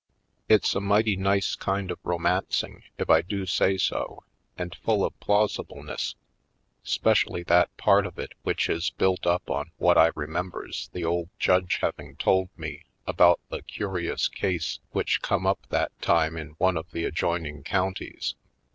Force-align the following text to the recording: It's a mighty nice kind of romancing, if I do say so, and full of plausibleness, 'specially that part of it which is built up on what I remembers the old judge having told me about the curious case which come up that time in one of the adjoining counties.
It's 0.49 0.73
a 0.73 0.81
mighty 0.81 1.15
nice 1.15 1.53
kind 1.55 1.91
of 1.91 1.99
romancing, 2.03 2.85
if 2.97 3.07
I 3.07 3.21
do 3.21 3.45
say 3.45 3.77
so, 3.77 4.23
and 4.57 4.73
full 4.77 5.05
of 5.05 5.13
plausibleness, 5.19 6.15
'specially 6.81 7.43
that 7.43 7.77
part 7.77 8.07
of 8.07 8.17
it 8.17 8.31
which 8.41 8.67
is 8.67 8.89
built 8.89 9.27
up 9.27 9.47
on 9.51 9.69
what 9.77 9.99
I 9.99 10.09
remembers 10.15 10.89
the 10.91 11.05
old 11.05 11.29
judge 11.37 11.77
having 11.83 12.15
told 12.15 12.49
me 12.57 12.85
about 13.05 13.41
the 13.49 13.61
curious 13.61 14.27
case 14.27 14.79
which 14.89 15.21
come 15.21 15.45
up 15.45 15.59
that 15.69 15.91
time 16.01 16.35
in 16.35 16.55
one 16.57 16.77
of 16.77 16.89
the 16.89 17.05
adjoining 17.05 17.61
counties. 17.61 18.33